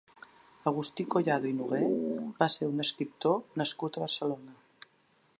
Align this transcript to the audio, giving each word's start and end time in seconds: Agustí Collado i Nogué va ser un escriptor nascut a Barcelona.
Agustí 0.69 1.03
Collado 1.15 1.49
i 1.49 1.51
Nogué 1.57 1.81
va 2.39 2.47
ser 2.53 2.69
un 2.69 2.83
escriptor 2.85 3.37
nascut 3.63 3.99
a 3.99 4.03
Barcelona. 4.05 4.57